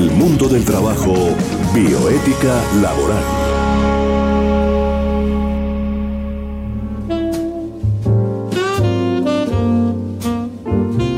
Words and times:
el 0.00 0.10
mundo 0.12 0.48
del 0.48 0.64
trabajo, 0.64 1.12
bioética 1.74 2.58
laboral. 2.80 3.22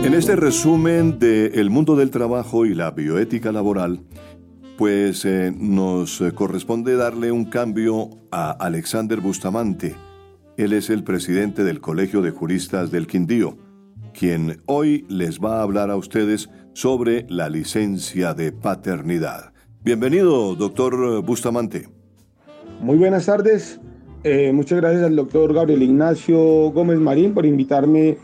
En 0.05 0.15
este 0.15 0.35
resumen 0.35 1.21
de 1.21 1.47
El 1.55 1.71
mundo 1.71 1.95
del 1.95 2.11
trabajo 2.11 2.67
y 2.67 2.75
la 2.75 2.91
bioética 2.91 3.53
laboral, 3.53 4.01
pues 4.77 5.25
eh, 5.27 5.55
nos 5.57 6.21
corresponde 6.35 6.97
darle 6.97 7.31
un 7.31 7.45
cambio 7.45 8.11
a 8.33 8.51
Alexander 8.51 9.21
Bustamante. 9.21 9.95
Él 10.57 10.73
es 10.73 10.91
el 10.91 11.05
presidente 11.05 11.63
del 11.63 11.81
Colegio 11.81 12.21
de 12.21 12.33
Juristas 12.33 12.91
del 12.91 13.07
Quindío, 13.07 13.57
quien 14.13 14.61
hoy 14.67 15.07
les 15.09 15.39
va 15.39 15.61
a 15.61 15.63
hablar 15.63 15.89
a 15.93 15.97
ustedes 15.97 16.51
sobre 16.73 17.27
la 17.29 17.49
licencia 17.49 18.35
de 18.35 18.53
paternidad. 18.53 19.53
Bienvenido, 19.85 20.55
doctor 20.55 21.23
Bustamante. 21.23 21.89
Muy 22.81 22.97
buenas 22.97 23.27
tardes. 23.27 23.81
Eh, 24.25 24.53
muchas 24.53 24.81
gracias 24.81 25.03
al 25.03 25.17
doctor 25.17 25.53
Gabriel 25.53 25.83
Ignacio 25.83 26.39
Gómez 26.71 26.99
Marín 26.99 27.35
por 27.35 27.45
invitarme 27.45 28.19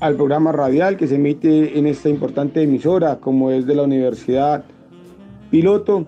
al 0.00 0.16
programa 0.16 0.50
radial 0.50 0.96
que 0.96 1.06
se 1.06 1.16
emite 1.16 1.78
en 1.78 1.86
esta 1.86 2.08
importante 2.08 2.62
emisora, 2.62 3.20
como 3.20 3.50
es 3.50 3.66
de 3.66 3.74
la 3.74 3.82
Universidad 3.82 4.64
Piloto, 5.50 6.06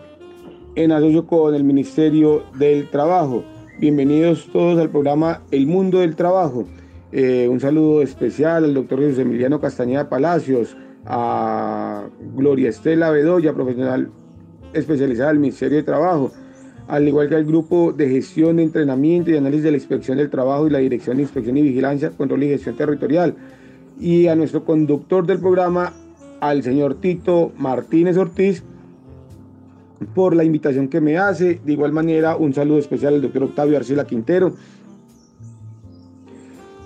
en 0.75 0.91
asocio 0.91 1.27
con 1.27 1.55
el 1.55 1.63
Ministerio 1.63 2.45
del 2.59 2.91
Trabajo. 2.91 3.45
Bienvenidos 3.79 4.49
todos 4.53 4.81
al 4.81 4.91
programa 4.91 5.43
El 5.51 5.67
Mundo 5.67 6.01
del 6.01 6.17
Trabajo. 6.17 6.65
Eh, 7.13 7.47
un 7.49 7.61
saludo 7.61 8.03
especial 8.03 8.65
al 8.65 8.75
doctor 8.75 9.01
Jesús 9.01 9.19
Emiliano 9.19 9.61
Castañeda 9.61 10.09
Palacios, 10.09 10.77
a 11.07 12.07
Gloria 12.35 12.71
Estela 12.71 13.11
Bedoya, 13.11 13.53
profesional 13.53 14.11
especializada 14.73 15.31
del 15.31 15.39
Ministerio 15.39 15.77
de 15.79 15.83
Trabajo, 15.83 16.33
al 16.89 17.07
igual 17.09 17.29
que 17.29 17.37
al 17.37 17.45
grupo 17.45 17.93
de 17.93 18.09
gestión, 18.09 18.57
de 18.57 18.65
entrenamiento 18.65 19.31
y 19.31 19.37
análisis 19.37 19.65
de 19.65 19.71
la 19.71 19.77
inspección 19.77 20.19
del 20.19 20.31
trabajo 20.31 20.67
y 20.67 20.71
la 20.71 20.79
Dirección 20.79 21.17
de 21.17 21.23
Inspección 21.23 21.57
y 21.57 21.63
Vigilancia, 21.63 22.11
Control 22.11 22.43
y 22.43 22.49
Gestión 22.49 22.77
Territorial, 22.77 23.35
y 23.99 24.27
a 24.27 24.35
nuestro 24.35 24.65
conductor 24.65 25.27
del 25.27 25.39
programa, 25.39 25.93
al 26.41 26.63
señor 26.63 26.97
Tito 26.97 27.53
Martínez 27.57 28.17
Ortiz, 28.17 28.63
por 30.15 30.35
la 30.35 30.45
invitación 30.45 30.89
que 30.89 31.01
me 31.01 31.17
hace. 31.17 31.61
De 31.65 31.73
igual 31.73 31.93
manera, 31.93 32.37
un 32.37 32.53
saludo 32.53 32.79
especial 32.79 33.15
al 33.15 33.23
doctor 33.23 33.45
Octavio 33.45 33.77
Arcila 33.77 34.05
Quintero. 34.05 34.55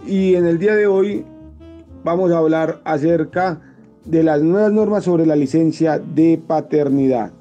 Y 0.06 0.34
en 0.34 0.46
el 0.46 0.58
día 0.58 0.74
de 0.74 0.86
hoy 0.86 1.24
vamos 2.04 2.30
a 2.30 2.38
hablar 2.38 2.80
acerca 2.84 3.60
de 4.04 4.22
las 4.22 4.42
nuevas 4.42 4.72
normas 4.72 5.04
sobre 5.04 5.26
la 5.26 5.36
licencia 5.36 5.98
de 5.98 6.40
paternidad. 6.44 7.32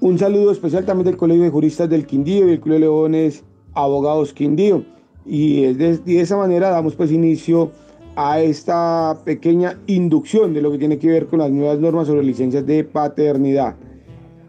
Un 0.00 0.18
saludo 0.18 0.52
especial 0.52 0.84
también 0.84 1.06
del 1.06 1.16
Colegio 1.16 1.42
de 1.42 1.50
Juristas 1.50 1.90
del 1.90 2.06
Quindío 2.06 2.48
y 2.48 2.52
el 2.52 2.60
Club 2.60 2.74
de 2.74 2.80
Leones 2.80 3.44
Abogados 3.74 4.32
Quindío. 4.32 4.84
Y 5.26 5.72
de, 5.74 5.98
de 5.98 6.20
esa 6.20 6.36
manera 6.36 6.70
damos 6.70 6.94
pues 6.94 7.10
inicio 7.10 7.72
a 8.14 8.40
esta 8.40 9.18
pequeña 9.24 9.78
inducción 9.86 10.54
de 10.54 10.62
lo 10.62 10.72
que 10.72 10.78
tiene 10.78 10.98
que 10.98 11.08
ver 11.08 11.26
con 11.26 11.40
las 11.40 11.50
nuevas 11.50 11.78
normas 11.78 12.06
sobre 12.06 12.22
licencias 12.22 12.64
de 12.66 12.84
paternidad. 12.84 13.76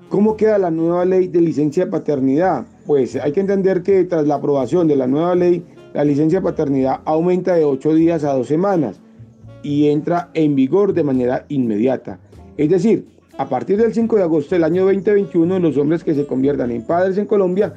¿Cómo 0.09 0.37
queda 0.37 0.57
la 0.57 0.71
nueva 0.71 1.05
ley 1.05 1.27
de 1.27 1.41
licencia 1.41 1.85
de 1.85 1.91
paternidad? 1.91 2.65
Pues 2.87 3.15
hay 3.15 3.31
que 3.31 3.41
entender 3.41 3.83
que 3.83 4.03
tras 4.05 4.25
la 4.25 4.35
aprobación 4.35 4.87
de 4.87 4.95
la 4.95 5.05
nueva 5.05 5.35
ley, 5.35 5.63
la 5.93 6.03
licencia 6.03 6.39
de 6.39 6.45
paternidad 6.45 7.01
aumenta 7.05 7.53
de 7.53 7.65
8 7.65 7.93
días 7.93 8.23
a 8.23 8.33
2 8.33 8.47
semanas 8.47 8.99
y 9.63 9.89
entra 9.89 10.29
en 10.33 10.55
vigor 10.55 10.93
de 10.93 11.03
manera 11.03 11.45
inmediata. 11.49 12.19
Es 12.57 12.69
decir, 12.69 13.07
a 13.37 13.47
partir 13.47 13.77
del 13.77 13.93
5 13.93 14.17
de 14.17 14.23
agosto 14.23 14.55
del 14.55 14.63
año 14.63 14.83
2021, 14.83 15.59
los 15.59 15.77
hombres 15.77 16.03
que 16.03 16.13
se 16.13 16.25
conviertan 16.25 16.71
en 16.71 16.81
padres 16.81 17.17
en 17.17 17.25
Colombia 17.25 17.73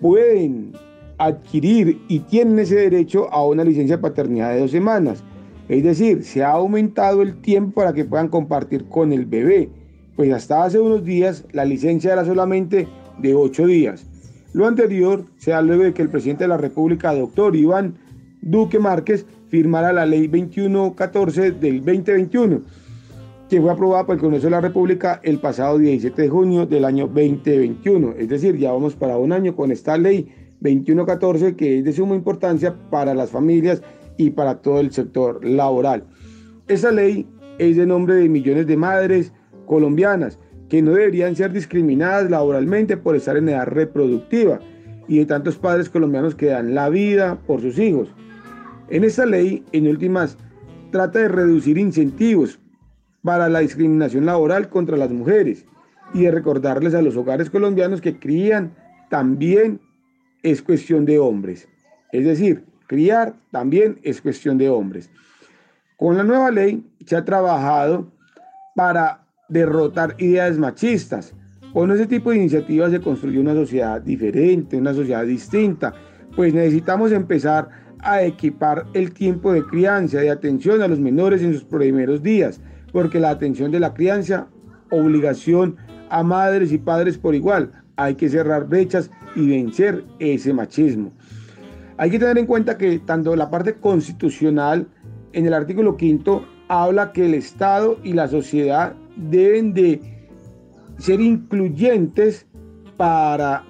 pueden 0.00 0.72
adquirir 1.18 2.00
y 2.08 2.20
tienen 2.20 2.58
ese 2.58 2.76
derecho 2.76 3.32
a 3.32 3.44
una 3.44 3.64
licencia 3.64 3.96
de 3.96 4.02
paternidad 4.02 4.52
de 4.52 4.60
dos 4.60 4.70
semanas. 4.70 5.24
Es 5.68 5.82
decir, 5.82 6.24
se 6.24 6.42
ha 6.42 6.52
aumentado 6.52 7.22
el 7.22 7.40
tiempo 7.40 7.80
para 7.80 7.92
que 7.92 8.04
puedan 8.04 8.28
compartir 8.28 8.84
con 8.86 9.12
el 9.12 9.26
bebé. 9.26 9.68
Pues 10.16 10.32
hasta 10.32 10.64
hace 10.64 10.78
unos 10.78 11.04
días 11.04 11.44
la 11.52 11.64
licencia 11.64 12.12
era 12.12 12.24
solamente 12.24 12.88
de 13.18 13.34
ocho 13.34 13.66
días. 13.66 14.06
Lo 14.52 14.66
anterior 14.66 15.24
se 15.36 15.50
da 15.50 15.62
luego 15.62 15.84
de 15.84 15.92
que 15.92 16.02
el 16.02 16.08
presidente 16.08 16.44
de 16.44 16.48
la 16.48 16.56
República, 16.56 17.14
doctor 17.14 17.54
Iván 17.54 17.94
Duque 18.40 18.78
Márquez, 18.78 19.26
firmara 19.48 19.92
la 19.92 20.06
ley 20.06 20.26
2114 20.26 21.52
del 21.52 21.84
2021, 21.84 22.62
que 23.48 23.60
fue 23.60 23.70
aprobada 23.70 24.06
por 24.06 24.16
el 24.16 24.20
Congreso 24.20 24.46
de 24.46 24.50
la 24.50 24.60
República 24.60 25.20
el 25.22 25.38
pasado 25.38 25.78
17 25.78 26.22
de 26.22 26.28
junio 26.28 26.66
del 26.66 26.84
año 26.84 27.06
2021. 27.06 28.14
Es 28.18 28.28
decir, 28.28 28.56
ya 28.56 28.72
vamos 28.72 28.94
para 28.94 29.16
un 29.16 29.32
año 29.32 29.56
con 29.56 29.72
esta 29.72 29.96
ley 29.96 30.28
2114 30.60 31.56
que 31.56 31.78
es 31.78 31.84
de 31.84 31.92
suma 31.92 32.14
importancia 32.14 32.74
para 32.90 33.14
las 33.14 33.30
familias 33.30 33.82
y 34.16 34.30
para 34.30 34.56
todo 34.56 34.80
el 34.80 34.92
sector 34.92 35.44
laboral. 35.44 36.04
Esa 36.66 36.90
ley 36.90 37.26
es 37.58 37.76
de 37.76 37.86
nombre 37.86 38.16
de 38.16 38.28
millones 38.28 38.66
de 38.66 38.76
madres 38.76 39.32
colombianas 39.66 40.38
que 40.68 40.82
no 40.82 40.92
deberían 40.92 41.34
ser 41.34 41.52
discriminadas 41.52 42.30
laboralmente 42.30 42.96
por 42.96 43.16
estar 43.16 43.36
en 43.36 43.48
edad 43.48 43.66
reproductiva 43.66 44.60
y 45.06 45.18
de 45.18 45.26
tantos 45.26 45.56
padres 45.56 45.88
colombianos 45.88 46.34
que 46.34 46.46
dan 46.46 46.74
la 46.74 46.90
vida 46.90 47.38
por 47.46 47.62
sus 47.62 47.78
hijos. 47.78 48.14
En 48.90 49.04
esta 49.04 49.26
ley, 49.26 49.64
en 49.72 49.86
últimas, 49.86 50.38
trata 50.90 51.18
de 51.18 51.28
reducir 51.28 51.76
incentivos 51.76 52.58
para 53.22 53.48
la 53.48 53.58
discriminación 53.58 54.24
laboral 54.24 54.70
contra 54.70 54.96
las 54.96 55.10
mujeres 55.10 55.66
y 56.14 56.22
de 56.22 56.30
recordarles 56.30 56.94
a 56.94 57.02
los 57.02 57.16
hogares 57.16 57.50
colombianos 57.50 58.00
que 58.00 58.18
crían 58.18 58.74
también 59.10 59.80
es 60.42 60.62
cuestión 60.62 61.04
de 61.04 61.18
hombres. 61.18 61.68
Es 62.12 62.24
decir, 62.24 62.64
criar 62.86 63.34
también 63.50 63.98
es 64.02 64.22
cuestión 64.22 64.56
de 64.56 64.70
hombres. 64.70 65.10
Con 65.98 66.16
la 66.16 66.24
nueva 66.24 66.50
ley 66.50 66.86
se 67.04 67.16
ha 67.16 67.24
trabajado 67.24 68.10
para 68.74 69.26
derrotar 69.48 70.14
ideas 70.18 70.56
machistas. 70.56 71.34
Con 71.74 71.90
ese 71.90 72.06
tipo 72.06 72.30
de 72.30 72.38
iniciativas 72.38 72.90
se 72.90 73.00
construye 73.00 73.38
una 73.38 73.52
sociedad 73.52 74.00
diferente, 74.00 74.78
una 74.78 74.94
sociedad 74.94 75.26
distinta, 75.26 75.92
pues 76.34 76.54
necesitamos 76.54 77.12
empezar 77.12 77.87
a 78.00 78.22
equipar 78.22 78.86
el 78.94 79.12
tiempo 79.12 79.52
de 79.52 79.64
crianza 79.64 80.24
y 80.24 80.28
atención 80.28 80.82
a 80.82 80.88
los 80.88 81.00
menores 81.00 81.42
en 81.42 81.52
sus 81.52 81.64
primeros 81.64 82.22
días, 82.22 82.60
porque 82.92 83.20
la 83.20 83.30
atención 83.30 83.70
de 83.70 83.80
la 83.80 83.94
crianza, 83.94 84.48
obligación 84.90 85.76
a 86.10 86.22
madres 86.22 86.72
y 86.72 86.78
padres 86.78 87.18
por 87.18 87.34
igual, 87.34 87.72
hay 87.96 88.14
que 88.14 88.28
cerrar 88.28 88.68
brechas 88.68 89.10
y 89.34 89.48
vencer 89.48 90.04
ese 90.18 90.52
machismo. 90.52 91.12
Hay 91.96 92.10
que 92.10 92.18
tener 92.18 92.38
en 92.38 92.46
cuenta 92.46 92.78
que 92.78 92.98
tanto 93.00 93.34
la 93.34 93.50
parte 93.50 93.74
constitucional, 93.74 94.86
en 95.32 95.46
el 95.46 95.52
artículo 95.52 95.96
quinto, 95.96 96.44
habla 96.68 97.12
que 97.12 97.26
el 97.26 97.34
Estado 97.34 97.98
y 98.04 98.12
la 98.12 98.28
sociedad 98.28 98.94
deben 99.16 99.74
de 99.74 100.00
ser 100.98 101.20
incluyentes 101.20 102.46
para 102.96 103.64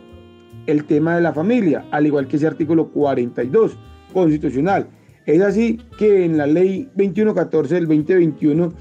el 0.66 0.84
tema 0.84 1.16
de 1.16 1.22
la 1.22 1.32
familia, 1.32 1.86
al 1.90 2.06
igual 2.06 2.28
que 2.28 2.36
ese 2.36 2.46
artículo 2.46 2.88
42 2.88 3.78
constitucional. 4.12 4.88
Es 5.26 5.42
así 5.42 5.78
que 5.98 6.24
en 6.24 6.38
la 6.38 6.46
ley 6.46 6.88
2114 6.94 7.74
del 7.74 7.86
2021 7.86 8.72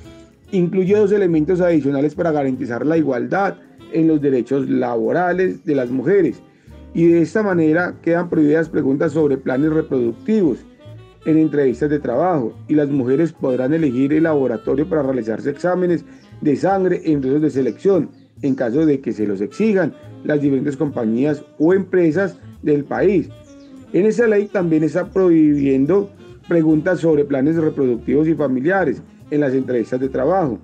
incluye 0.52 0.96
dos 0.96 1.12
elementos 1.12 1.60
adicionales 1.60 2.16
para 2.16 2.32
garantizar 2.32 2.86
la 2.86 2.98
igualdad 2.98 3.58
en 3.92 4.08
los 4.08 4.22
derechos 4.22 4.70
laborales 4.70 5.66
de 5.66 5.76
las 5.76 5.90
mujeres. 5.90 6.42
Y 6.94 7.08
de 7.08 7.22
esta 7.22 7.44
manera 7.44 7.96
quedan 8.02 8.30
prohibidas 8.30 8.70
preguntas 8.70 9.12
sobre 9.12 9.38
planes 9.38 9.72
reproductivos 9.72 10.66
en 11.26 11.38
entrevistas 11.38 11.90
de 11.90 12.00
trabajo 12.00 12.54
y 12.68 12.76
las 12.76 12.90
mujeres 12.90 13.34
podrán 13.34 13.74
elegir 13.74 14.14
el 14.14 14.24
laboratorio 14.24 14.88
para 14.88 15.04
realizarse 15.04 15.50
exámenes 15.50 16.06
de 16.42 16.56
sangre 16.56 17.02
en 17.04 17.20
procesos 17.20 17.42
de 17.42 17.50
selección 17.50 18.10
en 18.42 18.56
caso 18.56 18.86
de 18.86 19.02
que 19.02 19.12
se 19.12 19.28
los 19.28 19.42
exijan 19.42 19.94
las 20.24 20.42
diferentes 20.42 20.78
compañías 20.78 21.44
o 21.60 21.74
empresas 21.74 22.40
del 22.62 22.86
país 22.86 23.30
en 23.94 24.06
esa 24.06 24.28
ley 24.28 24.48
también 24.48 24.84
está 24.84 25.06
prohibiendo 25.06 26.10
preguntas 26.48 27.00
sobre 27.00 27.26
planes 27.26 27.56
reproductivos 27.56 28.28
y 28.28 28.36
familiares 28.36 29.02
en 29.32 29.42
las 29.42 29.54
entrevistas 29.54 30.00
de 30.00 30.10
trabajo. 30.10 30.60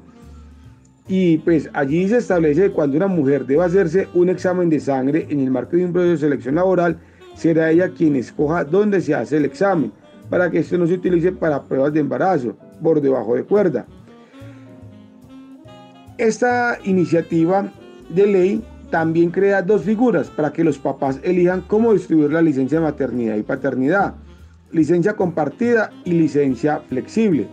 Y 1.07 1.39
pues 1.39 1.69
allí 1.73 2.07
se 2.07 2.17
establece 2.17 2.63
que 2.63 2.71
cuando 2.71 2.95
una 2.95 3.07
mujer 3.07 3.45
deba 3.45 3.65
hacerse 3.65 4.07
un 4.13 4.29
examen 4.29 4.69
de 4.69 4.79
sangre 4.79 5.27
en 5.29 5.41
el 5.41 5.51
marco 5.51 5.75
de 5.75 5.85
un 5.85 5.91
proceso 5.91 6.11
de 6.11 6.17
selección 6.17 6.55
laboral, 6.55 6.97
será 7.35 7.71
ella 7.71 7.89
quien 7.89 8.15
escoja 8.15 8.63
dónde 8.63 9.01
se 9.01 9.13
hace 9.13 9.37
el 9.37 9.45
examen, 9.45 9.91
para 10.29 10.49
que 10.49 10.59
esto 10.59 10.77
no 10.77 10.87
se 10.87 10.93
utilice 10.93 11.31
para 11.31 11.63
pruebas 11.63 11.93
de 11.93 11.99
embarazo 11.99 12.55
por 12.81 13.01
debajo 13.01 13.35
de 13.35 13.43
cuerda. 13.43 13.85
Esta 16.17 16.77
iniciativa 16.85 17.73
de 18.09 18.27
ley 18.27 18.63
también 18.93 19.31
crea 19.31 19.63
dos 19.63 19.81
figuras 19.81 20.29
para 20.29 20.53
que 20.53 20.63
los 20.63 20.77
papás 20.77 21.19
elijan 21.23 21.61
cómo 21.61 21.93
distribuir 21.93 22.31
la 22.31 22.43
licencia 22.43 22.77
de 22.77 22.85
maternidad 22.85 23.35
y 23.37 23.41
paternidad, 23.41 24.13
licencia 24.71 25.13
compartida 25.13 25.89
y 26.05 26.11
licencia 26.11 26.79
flexible. 26.87 27.47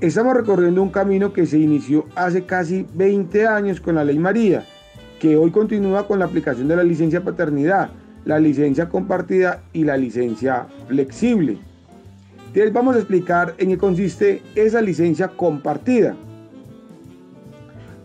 Estamos 0.00 0.34
recorriendo 0.34 0.82
un 0.82 0.90
camino 0.90 1.32
que 1.32 1.46
se 1.46 1.60
inició 1.60 2.06
hace 2.16 2.44
casi 2.46 2.84
20 2.94 3.46
años 3.46 3.80
con 3.80 3.94
la 3.94 4.02
Ley 4.02 4.18
María, 4.18 4.64
que 5.20 5.36
hoy 5.36 5.52
continúa 5.52 6.08
con 6.08 6.18
la 6.18 6.24
aplicación 6.24 6.66
de 6.66 6.74
la 6.74 6.82
licencia 6.82 7.22
paternidad, 7.22 7.90
la 8.24 8.40
licencia 8.40 8.88
compartida 8.88 9.62
y 9.72 9.84
la 9.84 9.96
licencia 9.96 10.66
flexible. 10.88 11.58
Entonces 12.48 12.72
vamos 12.72 12.96
a 12.96 12.98
explicar 12.98 13.54
en 13.58 13.68
qué 13.68 13.78
consiste 13.78 14.42
esa 14.56 14.80
licencia 14.80 15.28
compartida. 15.28 16.16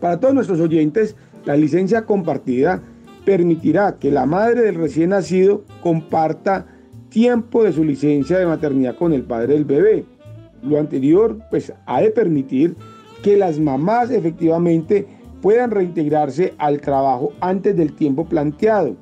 Para 0.00 0.20
todos 0.20 0.32
nuestros 0.32 0.60
oyentes, 0.60 1.16
la 1.44 1.56
licencia 1.56 2.04
compartida 2.04 2.82
permitirá 3.24 3.96
que 3.98 4.10
la 4.10 4.26
madre 4.26 4.62
del 4.62 4.74
recién 4.76 5.10
nacido 5.10 5.64
comparta 5.82 6.66
tiempo 7.08 7.62
de 7.62 7.72
su 7.72 7.84
licencia 7.84 8.38
de 8.38 8.46
maternidad 8.46 8.96
con 8.96 9.12
el 9.12 9.22
padre 9.22 9.54
del 9.54 9.64
bebé. 9.64 10.04
Lo 10.62 10.78
anterior 10.78 11.38
pues 11.50 11.72
ha 11.86 12.00
de 12.00 12.10
permitir 12.10 12.76
que 13.22 13.36
las 13.36 13.58
mamás 13.58 14.10
efectivamente 14.10 15.06
puedan 15.42 15.70
reintegrarse 15.70 16.54
al 16.58 16.80
trabajo 16.80 17.32
antes 17.40 17.76
del 17.76 17.92
tiempo 17.92 18.26
planteado. 18.26 18.96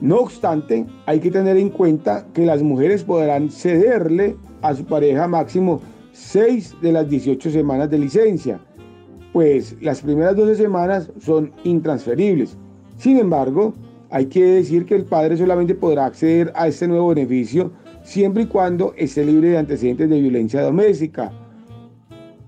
No 0.00 0.16
obstante, 0.16 0.84
hay 1.06 1.20
que 1.20 1.30
tener 1.30 1.56
en 1.56 1.70
cuenta 1.70 2.26
que 2.34 2.44
las 2.44 2.62
mujeres 2.62 3.04
podrán 3.04 3.50
cederle 3.50 4.36
a 4.60 4.74
su 4.74 4.84
pareja 4.84 5.28
máximo 5.28 5.80
6 6.12 6.76
de 6.82 6.92
las 6.92 7.08
18 7.08 7.50
semanas 7.50 7.88
de 7.88 7.98
licencia, 7.98 8.60
pues 9.32 9.76
las 9.80 10.02
primeras 10.02 10.36
12 10.36 10.56
semanas 10.56 11.10
son 11.20 11.52
intransferibles. 11.64 12.56
Sin 12.98 13.18
embargo, 13.18 13.74
hay 14.10 14.26
que 14.26 14.44
decir 14.44 14.84
que 14.84 14.94
el 14.94 15.04
padre 15.04 15.36
solamente 15.36 15.74
podrá 15.74 16.06
acceder 16.06 16.52
a 16.54 16.68
este 16.68 16.86
nuevo 16.86 17.08
beneficio 17.08 17.72
siempre 18.02 18.42
y 18.42 18.46
cuando 18.46 18.92
esté 18.96 19.24
libre 19.24 19.48
de 19.48 19.58
antecedentes 19.58 20.10
de 20.10 20.20
violencia 20.20 20.62
doméstica. 20.62 21.32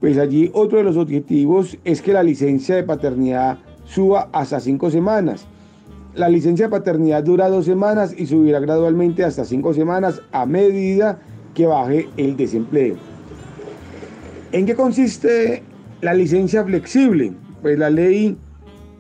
Pues 0.01 0.19
allí 0.19 0.51
otro 0.53 0.79
de 0.79 0.85
los 0.85 0.99
objetivos 0.99 1.79
es 1.85 2.03
que 2.03 2.13
la 2.13 2.23
licencia 2.23 2.75
de 2.77 2.83
paternidad 2.83 3.59
suba 3.87 4.29
hasta 4.33 4.61
5 4.61 4.91
semanas. 4.91 5.47
La 6.15 6.29
licencia 6.29 6.67
de 6.67 6.71
paternidad 6.71 7.25
dura 7.25 7.49
2 7.49 7.65
semanas 7.65 8.15
y 8.17 8.27
subirá 8.27 8.61
gradualmente 8.61 9.25
hasta 9.25 9.45
5 9.45 9.73
semanas 9.73 10.21
a 10.33 10.45
medida 10.45 11.19
que 11.55 11.67
baje 11.67 12.09
el 12.19 12.37
desempleo. 12.37 12.97
¿En 14.53 14.67
qué 14.67 14.75
consiste 14.75 15.63
la 16.01 16.15
licencia 16.15 16.65
flexible? 16.65 17.33
Pues 17.63 17.79
la 17.79 17.91
ley 17.91 18.37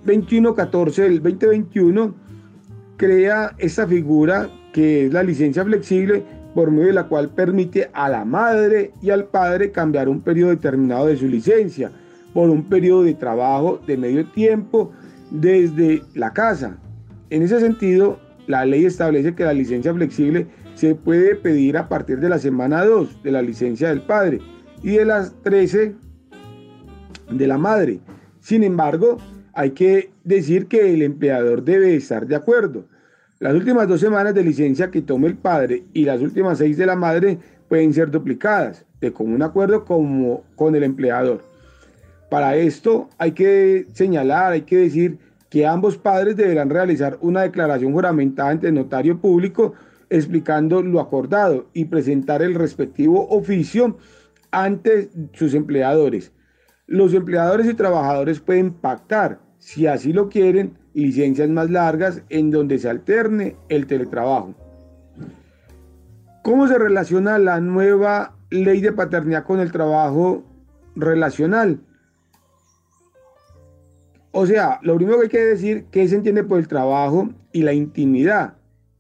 2114 0.05 1.02
del 1.02 1.23
2021 1.23 2.14
crea 2.96 3.55
esta 3.58 3.87
figura 3.87 4.49
que 4.73 5.06
es 5.06 5.12
la 5.12 5.23
licencia 5.23 5.64
flexible 5.64 6.25
por 6.55 6.70
medio 6.70 6.87
de 6.87 6.93
la 6.93 7.08
cual 7.08 7.31
permite 7.31 7.91
a 7.93 8.08
la 8.08 8.25
madre 8.25 8.93
y 9.02 9.11
al 9.11 9.26
padre 9.26 9.70
cambiar 9.70 10.08
un 10.08 10.20
periodo 10.20 10.50
determinado 10.50 11.06
de 11.06 11.17
su 11.17 11.26
licencia 11.26 11.91
por 12.32 12.50
un 12.50 12.64
periodo 12.64 13.05
de 13.05 13.14
trabajo 13.14 13.81
de 13.87 13.96
medio 13.96 14.26
tiempo 14.31 14.93
desde 15.31 16.02
la 16.14 16.32
casa. 16.32 16.79
En 17.31 17.43
ese 17.43 17.61
sentido, 17.61 18.19
la 18.46 18.64
ley 18.64 18.85
establece 18.85 19.35
que 19.35 19.44
la 19.44 19.52
licencia 19.52 19.94
flexible 19.94 20.46
se 20.75 20.94
puede 20.94 21.35
pedir 21.37 21.76
a 21.76 21.88
partir 21.88 22.19
de 22.20 22.29
la 22.29 22.38
semana 22.38 22.85
2 22.85 23.23
de 23.23 23.31
la 23.31 23.43
licencia 23.43 23.88
del 23.88 24.02
padre 24.02 24.41
y 24.82 24.91
de 24.91 25.05
las 25.05 25.35
13 25.43 25.94
de 27.39 27.47
la 27.47 27.59
madre. 27.59 28.01
Sin 28.41 28.63
embargo, 28.63 29.19
hay 29.53 29.71
que 29.71 30.11
decir 30.25 30.67
que 30.67 30.93
el 30.93 31.03
empleador 31.03 31.65
debe 31.65 31.95
estar 31.95 32.27
de 32.27 32.37
acuerdo. 32.37 32.85
Las 33.41 33.55
últimas 33.55 33.89
dos 33.89 34.01
semanas 34.01 34.35
de 34.35 34.45
licencia 34.45 34.91
que 34.91 35.03
tome 35.03 35.29
el 35.29 35.37
padre 35.37 35.85
y 35.93 36.05
las 36.05 36.21
últimas 36.21 36.59
seis 36.59 36.77
de 36.77 36.87
la 36.87 36.97
madre 36.97 37.39
pueden 37.69 37.93
ser 37.93 38.11
duplicadas 38.11 38.85
de 39.01 39.13
común 39.13 39.43
acuerdo 39.43 39.85
como 39.85 40.45
con 40.57 40.75
el 40.75 40.83
empleador. 40.83 41.43
Para 42.31 42.57
esto 42.57 43.09
hay 43.19 43.33
que 43.33 43.87
señalar, 43.93 44.53
hay 44.53 44.63
que 44.63 44.79
decir 44.79 45.19
que 45.51 45.67
ambos 45.67 45.97
padres 45.97 46.37
deberán 46.37 46.71
realizar 46.71 47.19
una 47.21 47.43
declaración 47.43 47.93
juramentada 47.93 48.51
ante 48.51 48.69
el 48.69 48.75
notario 48.75 49.21
público 49.21 49.75
explicando 50.11 50.83
lo 50.83 51.01
acordado 51.01 51.67
y 51.73 51.87
presentar 51.87 52.43
el 52.43 52.55
respectivo 52.55 53.29
oficio 53.29 53.97
ante 54.51 55.11
sus 55.33 55.55
empleadores. 55.55 56.33
Los 56.87 57.15
empleadores 57.15 57.67
y 57.67 57.75
trabajadores 57.75 58.41
pueden 58.41 58.73
pactar 58.73 59.41
si 59.65 59.87
así 59.87 60.13
lo 60.13 60.29
quieren, 60.29 60.77
licencias 60.93 61.49
más 61.49 61.71
largas 61.71 62.23
en 62.29 62.51
donde 62.51 62.79
se 62.79 62.91
alterne 62.91 63.57
el 63.71 63.87
teletrabajo. 63.87 64.55
¿Cómo 66.43 66.69
se 66.69 66.77
relaciona 66.79 67.39
la 67.39 67.61
nueva 67.61 68.37
ley 68.51 68.83
de 68.83 68.93
paternidad 68.93 69.45
con 69.45 69.61
el 69.61 69.73
trabajo 69.73 70.45
relacional? 70.95 71.81
O 74.33 74.45
sea, 74.45 74.81
lo 74.83 74.97
primero 74.97 75.17
que 75.17 75.23
hay 75.23 75.31
que 75.31 75.45
decir, 75.45 75.87
¿qué 75.91 76.07
se 76.07 76.17
entiende 76.17 76.45
por 76.45 76.59
el 76.59 76.69
trabajo 76.69 77.31
y 77.53 77.63
la 77.63 77.73
intimidad? 77.73 78.59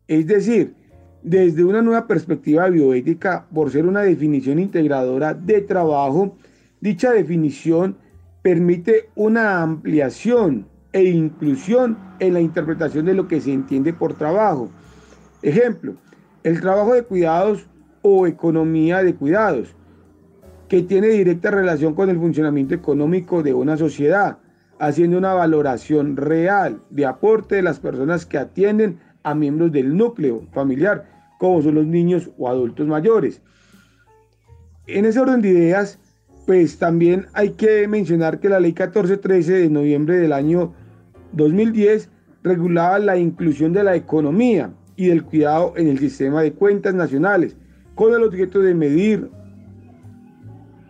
Es 0.08 0.26
decir, 0.26 0.74
desde 1.22 1.62
una 1.62 1.82
nueva 1.82 2.06
perspectiva 2.06 2.70
bioética, 2.70 3.46
por 3.52 3.70
ser 3.70 3.84
una 3.84 4.00
definición 4.00 4.58
integradora 4.58 5.34
de 5.34 5.60
trabajo, 5.60 6.38
dicha 6.84 7.12
definición 7.12 7.96
permite 8.42 9.08
una 9.14 9.62
ampliación 9.62 10.66
e 10.92 11.02
inclusión 11.04 11.96
en 12.18 12.34
la 12.34 12.42
interpretación 12.42 13.06
de 13.06 13.14
lo 13.14 13.26
que 13.26 13.40
se 13.40 13.54
entiende 13.54 13.94
por 13.94 14.12
trabajo. 14.12 14.68
Ejemplo, 15.40 15.94
el 16.42 16.60
trabajo 16.60 16.92
de 16.92 17.04
cuidados 17.04 17.66
o 18.02 18.26
economía 18.26 19.02
de 19.02 19.14
cuidados, 19.14 19.74
que 20.68 20.82
tiene 20.82 21.08
directa 21.08 21.50
relación 21.50 21.94
con 21.94 22.10
el 22.10 22.18
funcionamiento 22.18 22.74
económico 22.74 23.42
de 23.42 23.54
una 23.54 23.78
sociedad, 23.78 24.36
haciendo 24.78 25.16
una 25.16 25.32
valoración 25.32 26.18
real 26.18 26.82
de 26.90 27.06
aporte 27.06 27.54
de 27.54 27.62
las 27.62 27.80
personas 27.80 28.26
que 28.26 28.36
atienden 28.36 29.00
a 29.22 29.34
miembros 29.34 29.72
del 29.72 29.96
núcleo 29.96 30.46
familiar, 30.52 31.08
como 31.38 31.62
son 31.62 31.76
los 31.76 31.86
niños 31.86 32.30
o 32.36 32.46
adultos 32.46 32.86
mayores. 32.86 33.40
En 34.86 35.06
ese 35.06 35.18
orden 35.18 35.40
de 35.40 35.48
ideas, 35.48 35.98
pues 36.46 36.78
también 36.78 37.26
hay 37.32 37.50
que 37.50 37.88
mencionar 37.88 38.38
que 38.38 38.48
la 38.48 38.60
ley 38.60 38.72
1413 38.72 39.52
de 39.52 39.70
noviembre 39.70 40.18
del 40.18 40.32
año 40.32 40.74
2010 41.32 42.10
regulaba 42.42 42.98
la 42.98 43.16
inclusión 43.16 43.72
de 43.72 43.82
la 43.82 43.96
economía 43.96 44.70
y 44.96 45.06
del 45.06 45.24
cuidado 45.24 45.72
en 45.76 45.88
el 45.88 45.98
sistema 45.98 46.42
de 46.42 46.52
cuentas 46.52 46.94
nacionales, 46.94 47.56
con 47.94 48.12
el 48.12 48.22
objeto 48.22 48.60
de 48.60 48.74
medir 48.74 49.30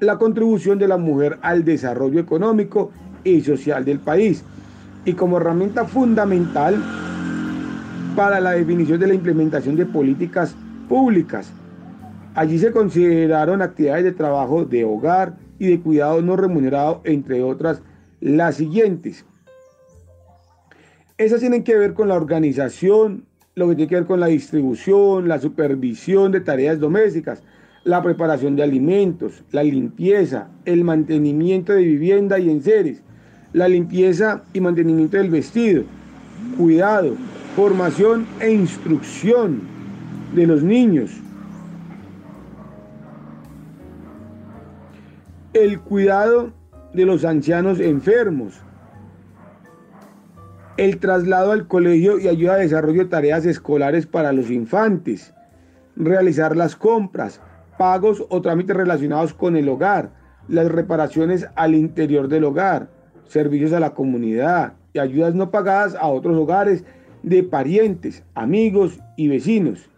la 0.00 0.18
contribución 0.18 0.78
de 0.78 0.88
la 0.88 0.96
mujer 0.96 1.38
al 1.42 1.64
desarrollo 1.64 2.20
económico 2.20 2.90
y 3.23 3.40
social 3.40 3.84
del 3.84 4.00
país, 4.00 4.44
y 5.04 5.12
como 5.12 5.37
herramienta 5.37 5.84
fundamental 5.84 6.76
para 8.16 8.40
la 8.40 8.52
definición 8.52 8.99
de 9.00 9.06
la 9.06 9.14
implementación 9.14 9.76
de 9.76 9.87
políticas 9.87 10.54
públicas. 10.88 11.50
Allí 12.34 12.58
se 12.58 12.73
consideraron 12.73 13.62
actividades 13.62 14.04
de 14.04 14.12
trabajo 14.12 14.64
de 14.64 14.84
hogar, 14.84 15.37
y 15.58 15.68
de 15.68 15.80
cuidado 15.80 16.20
no 16.23 16.37
remunerado, 16.37 17.00
entre 17.04 17.42
otras 17.42 17.82
las 18.20 18.56
siguientes. 18.56 19.25
Esas 21.16 21.40
tienen 21.40 21.62
que 21.62 21.76
ver 21.76 21.94
con 21.94 22.08
la 22.08 22.16
organización, 22.16 23.25
lo 23.54 23.68
que 23.68 23.76
tiene 23.76 23.88
que 23.88 23.94
ver 23.96 24.06
con 24.06 24.20
la 24.20 24.26
distribución, 24.26 25.28
la 25.28 25.38
supervisión 25.38 26.32
de 26.32 26.40
tareas 26.40 26.80
domésticas, 26.80 27.42
la 27.84 28.02
preparación 28.02 28.56
de 28.56 28.62
alimentos, 28.62 29.44
la 29.52 29.62
limpieza, 29.62 30.49
el 30.64 30.84
mantenimiento 30.84 31.73
de 31.73 31.82
vivienda 31.82 32.38
y 32.38 32.50
enseres, 32.50 33.02
la 33.52 33.68
limpieza 33.68 34.42
y 34.52 34.61
mantenimiento 34.61 35.18
del 35.18 35.30
vestido, 35.30 35.84
cuidado, 36.56 37.14
formación 37.54 38.26
e 38.40 38.50
instrucción 38.52 39.61
de 40.34 40.46
los 40.46 40.62
niños, 40.62 41.12
el 45.54 45.80
cuidado 45.80 46.52
de 46.92 47.06
los 47.06 47.25
ancianos 47.25 47.78
enfermos, 47.78 48.61
el 50.76 50.99
traslado 50.99 51.52
al 51.52 51.68
colegio 51.68 52.18
y 52.18 52.26
ayuda 52.26 52.54
a 52.54 52.58
desarrollo 52.58 53.04
de 53.04 53.11
tareas 53.11 53.46
escolares 53.46 54.06
para 54.06 54.32
los 54.32 54.50
infantes, 54.50 55.32
realizar 55.94 56.56
las 56.56 56.75
compras, 56.75 57.40
pagos 57.78 58.25
o 58.28 58.42
trámites 58.42 58.76
relacionados 58.76 59.32
con 59.32 59.56
el 59.56 59.68
hogar, 59.68 60.11
las 60.49 60.70
reparaciones 60.70 61.46
al 61.54 61.76
interior 61.76 62.26
del 62.26 62.44
hogar, 62.44 62.88
servicios 63.26 63.73
a 63.73 63.80
la 63.80 63.94
comunidad 63.94 64.75
y 64.92 64.99
ayudas 64.99 65.37
no 65.37 65.52
pagadas 65.52 65.94
a 65.94 66.08
otros 66.08 66.37
hogares 66.37 66.84
de 67.23 67.44
parientes, 67.44 68.25
amigos 68.34 68.99
y 69.16 69.28
vecinos. 69.28 69.88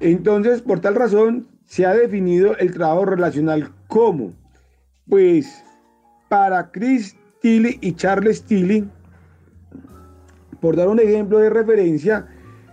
Entonces, 0.00 0.60
por 0.60 0.80
tal 0.80 0.96
razón, 0.96 1.46
se 1.64 1.86
ha 1.86 1.94
definido 1.94 2.56
el 2.58 2.74
trabajo 2.74 3.04
relacional 3.04 3.72
como, 3.88 4.32
pues, 5.08 5.64
para 6.28 6.70
Chris 6.70 7.16
Tilly 7.40 7.78
y 7.80 7.92
Charles 7.94 8.42
Tilly, 8.44 8.88
por 10.60 10.76
dar 10.76 10.88
un 10.88 11.00
ejemplo 11.00 11.38
de 11.38 11.50
referencia, 11.50 12.28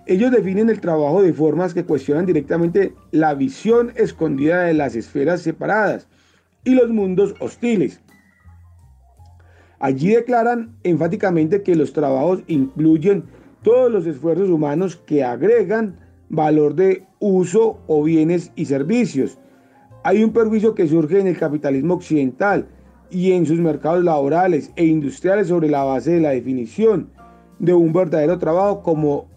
Ellos 0.07 0.31
definen 0.31 0.69
el 0.69 0.81
trabajo 0.81 1.23
de 1.23 1.33
formas 1.33 1.73
que 1.73 1.83
cuestionan 1.83 2.27
directamente 2.27 2.93
la 3.09 3.33
visión 3.33 3.91
escondida 3.95 4.61
de 4.61 4.75
las 4.75 4.95
esferas 4.95 5.41
separadas 5.41 6.07
y 6.63 6.75
los 6.75 6.89
mundos 6.89 7.33
hostiles. 7.39 8.01
Allí 9.79 10.13
declaran 10.13 10.75
enfáticamente 10.83 11.63
que 11.63 11.75
los 11.75 11.91
trabajos 11.91 12.43
incluyen 12.47 13.23
todos 13.63 13.91
los 13.91 14.05
esfuerzos 14.05 14.49
humanos 14.49 14.95
que 14.95 15.23
agregan 15.23 15.99
valor 16.29 16.75
de 16.75 17.07
uso 17.19 17.79
o 17.87 18.03
bienes 18.03 18.51
y 18.55 18.65
servicios. 18.65 19.39
Hay 20.05 20.23
un 20.23 20.33
perjuicio 20.33 20.75
que 20.75 20.87
surge 20.87 21.19
en 21.19 21.25
el 21.25 21.35
capitalismo 21.35 21.95
occidental 21.95 22.67
y 23.09 23.31
en 23.31 23.47
sus 23.47 23.57
mercados 23.57 24.03
laborales 24.03 24.71
e 24.75 24.85
industriales 24.85 25.47
sobre 25.47 25.67
la 25.67 25.83
base 25.83 26.11
de 26.11 26.19
la 26.19 26.29
definición 26.29 27.09
de 27.57 27.73
un 27.73 27.91
verdadero 27.91 28.37
trabajo 28.37 28.83
como 28.83 29.27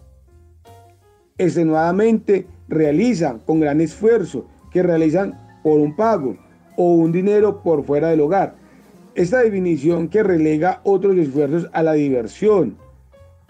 extenuadamente 1.39 2.45
realizan 2.67 3.39
con 3.39 3.61
gran 3.61 3.81
esfuerzo, 3.81 4.45
que 4.69 4.83
realizan 4.83 5.39
por 5.63 5.79
un 5.79 5.95
pago 5.95 6.37
o 6.77 6.93
un 6.93 7.11
dinero 7.11 7.63
por 7.63 7.83
fuera 7.83 8.09
del 8.09 8.21
hogar. 8.21 8.53
Esta 9.15 9.39
definición 9.39 10.07
que 10.07 10.21
relega 10.21 10.81
otros 10.83 11.17
esfuerzos 11.17 11.67
a 11.73 11.81
la 11.81 11.93
diversión, 11.93 12.77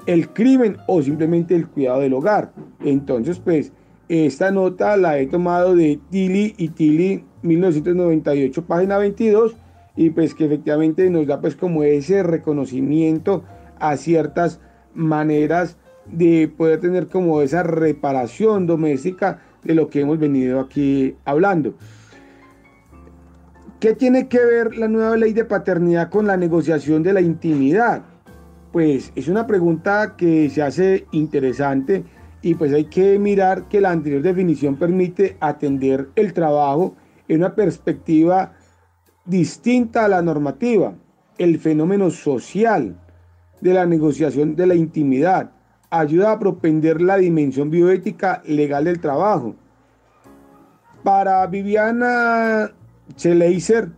el 0.05 0.29
crimen 0.29 0.77
o 0.87 1.01
simplemente 1.01 1.53
el 1.53 1.67
cuidado 1.67 1.99
del 1.99 2.13
hogar. 2.13 2.53
Entonces, 2.81 3.39
pues, 3.39 3.73
esta 4.09 4.49
nota 4.49 4.97
la 4.97 5.19
he 5.19 5.27
tomado 5.27 5.75
de 5.75 5.99
Tilly 6.09 6.55
y 6.57 6.69
Tilly 6.69 7.23
1998, 7.43 8.65
página 8.65 8.97
22, 8.97 9.55
y 9.95 10.09
pues 10.09 10.33
que 10.33 10.45
efectivamente 10.45 11.07
nos 11.11 11.27
da 11.27 11.39
pues 11.39 11.55
como 11.55 11.83
ese 11.83 12.23
reconocimiento 12.23 13.43
a 13.79 13.95
ciertas 13.97 14.59
maneras 14.95 15.77
de 16.07 16.51
poder 16.57 16.79
tener 16.79 17.07
como 17.07 17.41
esa 17.41 17.61
reparación 17.61 18.65
doméstica 18.65 19.41
de 19.63 19.75
lo 19.75 19.89
que 19.89 20.01
hemos 20.01 20.17
venido 20.17 20.59
aquí 20.59 21.15
hablando. 21.23 21.75
¿Qué 23.79 23.93
tiene 23.93 24.27
que 24.27 24.39
ver 24.39 24.75
la 24.75 24.87
nueva 24.87 25.15
ley 25.17 25.33
de 25.33 25.45
paternidad 25.45 26.09
con 26.09 26.25
la 26.25 26.35
negociación 26.35 27.03
de 27.03 27.13
la 27.13 27.21
intimidad? 27.21 28.01
Pues 28.71 29.11
es 29.15 29.27
una 29.27 29.45
pregunta 29.45 30.15
que 30.17 30.49
se 30.49 30.63
hace 30.63 31.05
interesante 31.11 32.03
y 32.41 32.55
pues 32.55 32.73
hay 32.73 32.85
que 32.85 33.19
mirar 33.19 33.67
que 33.67 33.81
la 33.81 33.91
anterior 33.91 34.21
definición 34.21 34.77
permite 34.77 35.37
atender 35.39 36.09
el 36.15 36.33
trabajo 36.33 36.95
en 37.27 37.37
una 37.37 37.53
perspectiva 37.53 38.53
distinta 39.25 40.05
a 40.05 40.07
la 40.07 40.21
normativa, 40.21 40.93
el 41.37 41.59
fenómeno 41.59 42.09
social 42.09 42.95
de 43.61 43.73
la 43.73 43.85
negociación 43.85 44.55
de 44.55 44.67
la 44.67 44.75
intimidad, 44.75 45.51
ayuda 45.89 46.31
a 46.31 46.39
propender 46.39 47.01
la 47.01 47.17
dimensión 47.17 47.69
bioética 47.69 48.41
legal 48.45 48.85
del 48.85 48.99
trabajo. 48.99 49.55
Para 51.03 51.45
Viviana 51.47 52.71
Cheleiser, 53.15 53.89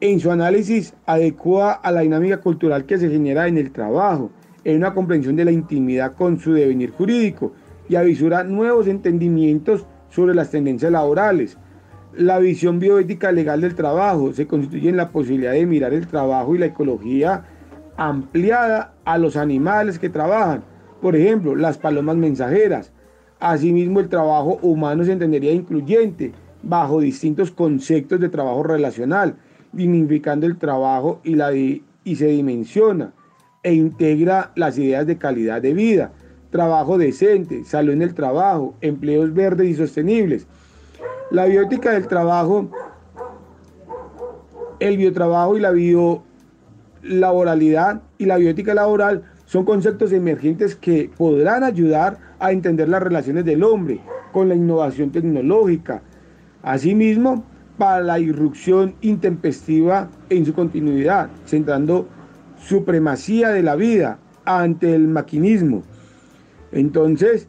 en 0.00 0.20
su 0.20 0.30
análisis 0.30 0.94
adecua 1.06 1.72
a 1.72 1.92
la 1.92 2.00
dinámica 2.00 2.40
cultural 2.40 2.84
que 2.84 2.98
se 2.98 3.08
genera 3.08 3.46
en 3.46 3.58
el 3.58 3.72
trabajo, 3.72 4.30
en 4.64 4.78
una 4.78 4.94
comprensión 4.94 5.36
de 5.36 5.44
la 5.44 5.52
intimidad 5.52 6.14
con 6.14 6.38
su 6.38 6.52
devenir 6.52 6.90
jurídico 6.90 7.52
y 7.88 7.96
avisura 7.96 8.44
nuevos 8.44 8.86
entendimientos 8.86 9.86
sobre 10.10 10.34
las 10.34 10.50
tendencias 10.50 10.92
laborales. 10.92 11.58
La 12.16 12.38
visión 12.38 12.78
bioética 12.78 13.32
legal 13.32 13.60
del 13.60 13.74
trabajo 13.74 14.32
se 14.32 14.46
constituye 14.46 14.88
en 14.88 14.96
la 14.96 15.10
posibilidad 15.10 15.52
de 15.52 15.66
mirar 15.66 15.92
el 15.92 16.06
trabajo 16.06 16.54
y 16.54 16.58
la 16.58 16.66
ecología 16.66 17.44
ampliada 17.96 18.94
a 19.04 19.18
los 19.18 19.36
animales 19.36 19.98
que 19.98 20.08
trabajan, 20.08 20.64
por 21.00 21.16
ejemplo, 21.16 21.54
las 21.54 21.78
palomas 21.78 22.16
mensajeras. 22.16 22.92
Asimismo, 23.40 24.00
el 24.00 24.08
trabajo 24.08 24.58
humano 24.62 25.04
se 25.04 25.12
entendería 25.12 25.52
incluyente 25.52 26.32
bajo 26.62 27.00
distintos 27.00 27.50
conceptos 27.50 28.20
de 28.20 28.28
trabajo 28.28 28.62
relacional, 28.62 29.36
dignificando 29.72 30.46
el 30.46 30.56
trabajo 30.56 31.20
y, 31.24 31.34
la, 31.34 31.52
y 31.52 31.82
se 32.16 32.26
dimensiona 32.28 33.12
e 33.62 33.74
integra 33.74 34.52
las 34.56 34.78
ideas 34.78 35.06
de 35.06 35.18
calidad 35.18 35.60
de 35.60 35.74
vida, 35.74 36.12
trabajo 36.54 36.98
decente, 36.98 37.64
salud 37.64 37.94
en 37.94 38.02
el 38.02 38.14
trabajo, 38.14 38.76
empleos 38.80 39.34
verdes 39.34 39.68
y 39.68 39.74
sostenibles. 39.74 40.46
La 41.32 41.46
biótica 41.46 41.90
del 41.90 42.06
trabajo, 42.06 42.70
el 44.78 44.96
biotrabajo 44.96 45.56
y 45.56 45.60
la 45.60 45.72
biolaboralidad 47.02 48.02
y 48.18 48.26
la 48.26 48.36
biótica 48.36 48.72
laboral 48.72 49.24
son 49.46 49.64
conceptos 49.64 50.12
emergentes 50.12 50.76
que 50.76 51.10
podrán 51.18 51.64
ayudar 51.64 52.18
a 52.38 52.52
entender 52.52 52.88
las 52.88 53.02
relaciones 53.02 53.44
del 53.44 53.64
hombre 53.64 54.00
con 54.30 54.48
la 54.48 54.54
innovación 54.54 55.10
tecnológica. 55.10 56.02
Asimismo, 56.62 57.42
para 57.78 58.00
la 58.00 58.20
irrupción 58.20 58.94
intempestiva 59.00 60.08
en 60.30 60.46
su 60.46 60.54
continuidad, 60.54 61.30
centrando 61.46 62.06
supremacía 62.58 63.48
de 63.48 63.64
la 63.64 63.74
vida 63.74 64.20
ante 64.44 64.94
el 64.94 65.08
maquinismo. 65.08 65.82
Entonces, 66.74 67.46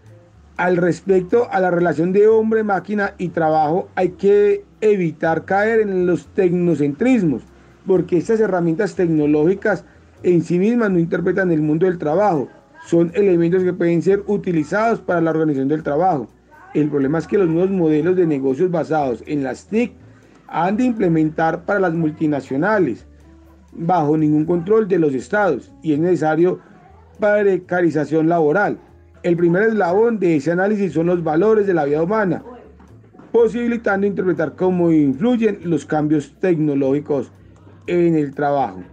al 0.55 0.77
respecto 0.77 1.51
a 1.51 1.59
la 1.59 1.71
relación 1.71 2.13
de 2.13 2.27
hombre, 2.27 2.63
máquina 2.63 3.15
y 3.17 3.29
trabajo, 3.29 3.89
hay 3.95 4.09
que 4.09 4.63
evitar 4.81 5.45
caer 5.45 5.81
en 5.81 6.05
los 6.05 6.27
tecnocentrismos, 6.27 7.41
porque 7.87 8.17
estas 8.17 8.39
herramientas 8.39 8.93
tecnológicas 8.95 9.83
en 10.21 10.43
sí 10.43 10.59
mismas 10.59 10.91
no 10.91 10.99
interpretan 10.99 11.51
el 11.51 11.61
mundo 11.61 11.87
del 11.87 11.97
trabajo, 11.97 12.47
son 12.85 13.11
elementos 13.15 13.63
que 13.63 13.73
pueden 13.73 14.03
ser 14.03 14.23
utilizados 14.27 15.01
para 15.01 15.21
la 15.21 15.31
organización 15.31 15.69
del 15.69 15.81
trabajo. 15.81 16.27
El 16.75 16.89
problema 16.89 17.17
es 17.17 17.25
que 17.25 17.39
los 17.39 17.49
nuevos 17.49 17.71
modelos 17.71 18.15
de 18.15 18.27
negocios 18.27 18.69
basados 18.69 19.23
en 19.25 19.43
las 19.43 19.65
TIC 19.65 19.93
han 20.47 20.77
de 20.77 20.83
implementar 20.83 21.65
para 21.65 21.79
las 21.79 21.93
multinacionales 21.93 23.07
bajo 23.71 24.17
ningún 24.17 24.45
control 24.45 24.87
de 24.87 24.99
los 24.99 25.15
estados 25.15 25.71
y 25.81 25.93
es 25.93 25.99
necesario 25.99 26.59
precarización 27.19 28.29
laboral. 28.29 28.77
El 29.25 29.37
primer 29.37 29.63
eslabón 29.63 30.19
de 30.19 30.35
ese 30.35 30.51
análisis 30.51 30.93
son 30.93 31.07
los 31.07 31.23
valores 31.23 31.65
de 31.65 31.73
la 31.73 31.85
vida 31.85 32.03
humana, 32.03 32.43
posibilitando 33.31 34.05
interpretar 34.05 34.55
cómo 34.55 34.91
influyen 34.91 35.61
los 35.63 35.83
cambios 35.83 36.35
tecnológicos 36.39 37.31
en 37.87 38.17
el 38.17 38.35
trabajo. 38.35 38.83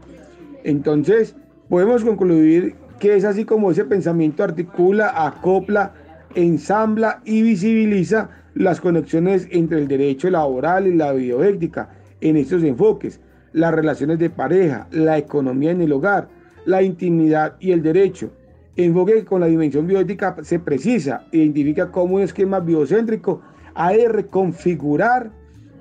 Entonces, 0.65 1.37
podemos 1.69 2.03
concluir 2.03 2.77
que 2.99 3.15
es 3.15 3.27
así 3.27 3.45
como 3.45 3.73
ese 3.73 3.85
pensamiento 3.85 4.43
articula, 4.43 5.13
acopla, 5.27 5.93
ensambla 6.35 7.21
y 7.27 7.43
visibiliza 7.43 8.31
las 8.55 8.81
conexiones 8.81 9.47
entre 9.51 9.81
el 9.81 9.87
derecho 9.87 10.31
laboral 10.31 10.87
y 10.87 10.95
la 10.95 11.13
bioética 11.13 11.91
en 12.23 12.39
estos 12.39 12.63
enfoques, 12.63 13.21
las 13.53 13.75
relaciones 13.75 14.19
de 14.19 14.31
pareja, 14.31 14.89
la 14.93 15.19
economía 15.19 15.73
en 15.73 15.83
el 15.83 15.93
hogar, 15.93 16.29
la 16.65 16.83
intimidad 16.83 17.57
y 17.61 17.73
el 17.73 17.83
derecho. 17.83 18.31
Enfoque 18.77 19.15
que 19.15 19.25
con 19.25 19.41
la 19.41 19.47
dimensión 19.47 19.87
bioética 19.87 20.37
se 20.43 20.59
precisa, 20.59 21.27
identifica 21.31 21.91
cómo 21.91 22.17
un 22.17 22.23
esquema 22.23 22.61
biocéntrico 22.61 23.43
ha 23.75 23.93
de 23.93 24.09
reconfigurar 24.09 25.31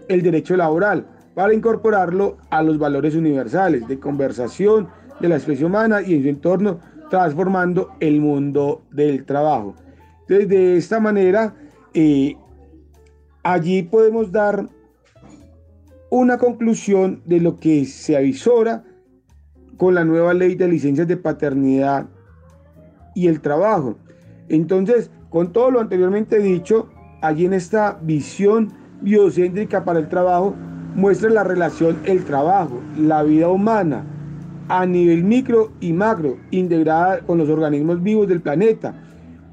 el 0.10 0.22
derecho 0.22 0.58
laboral 0.58 1.06
para 1.34 1.54
incorporarlo 1.54 2.38
a 2.50 2.62
los 2.64 2.78
valores 2.78 3.16
universales 3.16 3.88
de 3.88 4.00
conversación 4.00 4.90
de 5.22 5.30
la 5.30 5.38
especie 5.38 5.66
humana 5.66 6.02
y 6.02 6.16
en 6.16 6.24
su 6.24 6.30
entorno, 6.30 6.80
transformando 7.10 7.92
el 8.00 8.20
mundo 8.20 8.84
del 8.92 9.24
trabajo. 9.26 9.76
Entonces, 10.22 10.50
de 10.50 10.78
esta 10.78 11.00
manera, 11.00 11.56
eh, 11.94 12.36
allí 13.44 13.84
podemos 13.84 14.32
dar 14.32 14.68
una 16.10 16.38
conclusión 16.38 17.22
de 17.26 17.40
lo 17.40 17.58
que 17.58 17.86
se 17.86 18.18
avisora 18.18 18.84
con 19.78 19.96
la 19.96 20.04
nueva 20.04 20.34
ley 20.34 20.56
de 20.56 20.68
licencias 20.68 21.08
de 21.08 21.18
paternidad 21.18 22.08
y 23.16 23.28
el 23.28 23.42
trabajo. 23.42 23.98
Entonces, 24.50 25.10
con 25.30 25.54
todo 25.54 25.72
lo 25.72 25.80
anteriormente 25.80 26.40
dicho, 26.40 26.90
allí 27.22 27.46
en 27.46 27.54
esta 27.54 28.00
visión 28.02 28.74
biocéntrica 29.02 29.84
para 29.84 30.00
el 30.00 30.10
trabajo, 30.10 30.56
muestra 30.96 31.30
la 31.30 31.44
relación 31.44 32.00
el 32.06 32.26
trabajo, 32.26 32.80
la 32.98 33.24
vida 33.24 33.48
humana, 33.48 34.04
a 34.68 34.86
nivel 34.86 35.24
micro 35.24 35.72
y 35.80 35.94
macro, 35.94 36.38
integrada 36.52 37.20
con 37.20 37.38
los 37.38 37.50
organismos 37.50 38.02
vivos 38.02 38.28
del 38.28 38.42
planeta, 38.42 38.94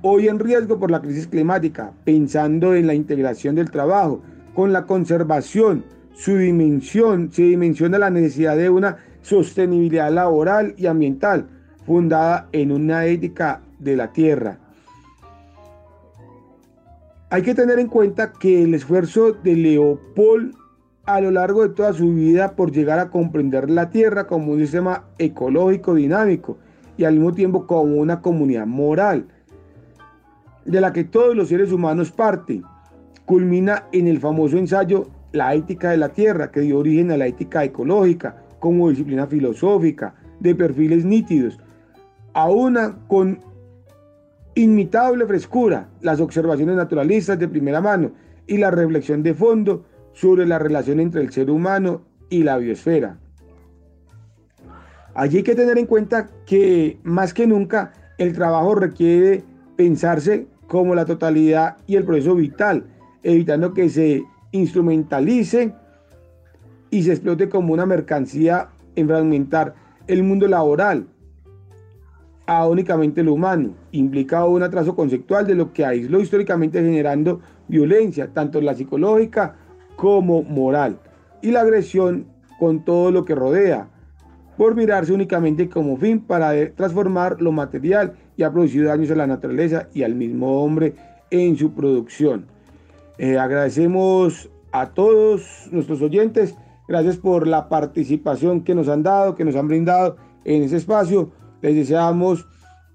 hoy 0.03 0.29
en 0.29 0.39
riesgo 0.39 0.79
por 0.79 0.91
la 0.91 1.01
crisis 1.01 1.27
climática, 1.27 1.93
pensando 2.05 2.75
en 2.75 2.87
la 2.87 2.95
integración 2.95 3.55
del 3.55 3.71
trabajo, 3.71 4.23
con 4.55 4.73
la 4.73 4.87
conservación, 4.87 5.85
su 6.15 6.37
dimensión, 6.37 7.31
se 7.31 7.43
dimensiona 7.43 7.99
la 7.99 8.11
necesidad 8.11 8.57
de 8.57 8.71
una 8.71 8.97
sostenibilidad 9.23 10.13
laboral 10.13 10.75
y 10.77 10.87
ambiental, 10.87 11.49
fundada 11.89 12.51
en 12.53 12.71
una 12.71 13.07
ética 13.07 13.63
de 13.79 13.97
la 13.97 14.13
tierra. 14.13 14.59
Hay 17.31 17.43
que 17.43 17.55
tener 17.55 17.79
en 17.79 17.89
cuenta 17.89 18.33
que 18.33 18.63
el 18.63 18.75
esfuerzo 18.75 19.33
de 19.33 19.57
Leopold 19.57 20.55
a 21.07 21.23
lo 21.23 21.31
largo 21.31 21.63
de 21.63 21.71
toda 21.71 21.95
su 21.95 22.13
vida 22.13 22.55
por 22.55 22.71
llegar 22.71 22.99
a 22.99 23.09
comprender 23.09 23.71
la 23.71 23.89
Tierra 23.89 24.27
como 24.27 24.53
un 24.53 24.61
sistema 24.61 25.05
ecológico 25.17 25.95
dinámico 25.95 26.59
y 26.99 27.05
al 27.05 27.15
mismo 27.15 27.33
tiempo 27.33 27.67
como 27.67 27.97
una 27.97 28.21
comunidad 28.21 28.67
moral. 28.67 29.27
de 30.67 30.83
la 30.83 30.93
que 30.93 31.05
todos 31.05 31.35
los 31.35 31.49
seres 31.49 31.73
humanos 31.73 32.13
parten. 32.13 32.63
Culmina 33.25 33.85
en 33.93 34.07
el 34.07 34.21
famoso 34.21 34.59
ensayo 34.59 35.09
La 35.33 35.55
ética 35.55 35.91
de 35.91 35.97
la 35.97 36.11
tierra, 36.11 36.51
que 36.51 36.61
dio 36.61 36.79
origen 36.79 37.11
a 37.11 37.17
la 37.17 37.27
ética 37.27 37.65
ecológica 37.65 38.37
como 38.59 38.91
disciplina 38.91 39.27
filosófica, 39.27 40.15
de 40.41 40.55
perfiles 40.55 41.07
nítidos, 41.07 41.59
una 42.47 42.97
con 43.09 43.41
inmitable 44.55 45.27
frescura, 45.27 45.89
las 46.01 46.21
observaciones 46.21 46.77
naturalistas 46.77 47.39
de 47.39 47.49
primera 47.49 47.81
mano 47.81 48.13
y 48.47 48.59
la 48.59 48.71
reflexión 48.71 49.23
de 49.23 49.35
fondo 49.35 49.85
sobre 50.13 50.47
la 50.47 50.59
relación 50.59 51.01
entre 51.01 51.21
el 51.23 51.33
ser 51.33 51.51
humano 51.51 52.03
y 52.29 52.43
la 52.43 52.57
biosfera. 52.59 53.19
Allí 55.15 55.39
hay 55.39 55.43
que 55.43 55.55
tener 55.55 55.79
en 55.79 55.87
cuenta 55.87 56.29
que 56.47 56.99
más 57.03 57.35
que 57.35 57.47
nunca 57.47 57.93
el 58.19 58.33
trabajo 58.33 58.75
requiere 58.75 59.45
pensarse 59.77 60.47
como 60.67 60.95
la 60.95 61.05
totalidad 61.05 61.77
y 61.87 61.97
el 61.97 62.05
proceso 62.05 62.35
vital, 62.35 62.85
evitando 63.23 63.75
que 63.75 63.89
se 63.89 64.25
instrumentalice 64.53 65.75
y 66.91 67.03
se 67.03 67.13
explote 67.13 67.49
como 67.49 67.73
una 67.73 67.87
mercancía 67.87 68.69
en 68.97 69.09
fragmentar 69.09 69.75
el 70.07 70.23
mundo 70.23 70.49
laboral 70.49 71.07
a 72.49 72.67
únicamente 72.67 73.23
lo 73.23 73.35
humano. 73.35 73.75
Implica 73.93 74.47
un 74.47 74.63
atraso 74.63 74.97
conceptual 74.97 75.47
de 75.47 75.55
lo 75.55 75.75
que 75.75 75.85
aisló 75.85 76.19
históricamente 76.19 76.83
generando 76.83 77.41
violencia, 77.69 78.33
tanto 78.33 78.59
la 78.63 78.75
psicológica 78.75 79.55
como 79.97 80.43
moral, 80.43 80.99
y 81.43 81.51
la 81.51 81.61
agresión 81.61 82.27
con 82.59 82.87
todo 82.87 83.11
lo 83.11 83.27
que 83.27 83.35
rodea, 83.35 83.91
por 84.57 84.75
mirarse 84.75 85.13
únicamente 85.13 85.69
como 85.69 85.99
fin 85.99 86.21
para 86.21 86.53
transformar 86.75 87.43
lo 87.43 87.53
material 87.53 88.15
y 88.39 88.45
ha 88.45 88.51
producido 88.51 88.89
daños 88.89 89.11
a 89.11 89.17
la 89.17 89.27
naturaleza 89.27 89.89
y 89.93 90.03
al 90.03 90.15
mismo 90.15 90.65
hombre 90.65 90.95
en 91.31 91.55
su 91.55 91.75
producción. 91.75 92.47
Eh, 93.19 93.37
agradecemos 93.37 94.49
a 94.73 94.87
todos 94.87 95.69
nuestros 95.71 96.01
oyentes, 96.01 96.57
gracias 96.89 97.19
por 97.19 97.47
la 97.47 97.69
participación 97.69 98.63
que 98.63 98.75
nos 98.75 98.89
han 98.89 99.03
dado, 99.03 99.35
que 99.35 99.45
nos 99.45 99.55
han 99.55 99.69
brindado 99.69 100.17
en 100.47 100.63
ese 100.63 100.79
espacio. 100.79 101.31
Les 101.63 101.75
deseamos 101.75 102.47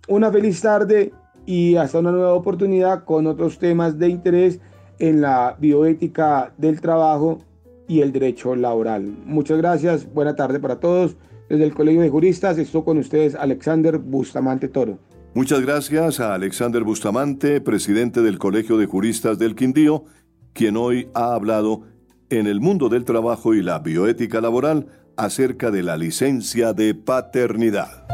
una 0.08 0.32
feliz 0.32 0.62
tarde 0.62 1.13
y 1.46 1.75
hasta 1.75 2.00
una 2.00 2.12
nueva 2.12 2.34
oportunidad 2.34 3.03
con 3.03 3.27
otros 3.27 3.60
temas 3.60 3.98
de 3.98 4.10
interés 4.10 4.60
en 5.00 5.22
la 5.22 5.55
bioética 5.60 6.53
del 6.58 6.79
trabajo 6.79 7.39
y 7.88 8.01
el 8.01 8.12
derecho 8.12 8.55
laboral. 8.55 9.13
Muchas 9.25 9.58
gracias, 9.58 10.12
buena 10.13 10.36
tarde 10.36 10.60
para 10.60 10.79
todos. 10.79 11.17
Desde 11.50 11.65
el 11.65 11.74
Colegio 11.74 12.01
de 12.01 12.10
Juristas 12.10 12.58
estoy 12.58 12.84
con 12.84 12.98
ustedes 12.98 13.36
Alexander 13.36 13.98
Bustamante 13.98 14.70
Toro. 14.70 14.98
Muchas 15.36 15.62
gracias 15.62 16.20
a 16.20 16.36
Alexander 16.36 16.84
Bustamante, 16.84 17.60
presidente 17.60 18.22
del 18.22 18.38
Colegio 18.38 18.77
de 18.77 18.86
Juristas 18.86 19.39
del 19.39 19.55
Quindío, 19.55 20.05
quien 20.53 20.77
hoy 20.77 21.10
ha 21.13 21.34
hablado 21.34 21.82
en 22.29 22.48
el 22.48 22.62
mundo 22.62 22.88
del 22.88 23.03
trabajo 23.03 23.53
y 23.53 23.62
la 23.62 23.79
bioética 23.79 24.41
laboral 24.41 24.88
acerca 25.17 25.72
de 25.72 25.84
la 25.84 25.98
licencia 25.98 26.74
de 26.74 26.96
paternidad. 26.96 28.12